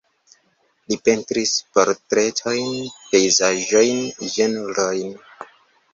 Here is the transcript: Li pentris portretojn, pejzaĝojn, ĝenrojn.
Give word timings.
Li 0.91 0.95
pentris 1.09 1.51
portretojn, 1.77 2.65
pejzaĝojn, 3.13 4.03
ĝenrojn. 4.39 5.17